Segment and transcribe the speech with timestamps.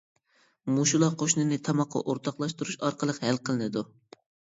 [0.77, 3.89] مۇشۇلا قوشنىنى تاماققا ئورتاقلاشتۇرۇش ئارقىلىق ھەل قىلىنىدۇ.